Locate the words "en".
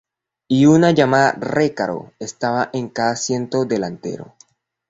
2.73-2.89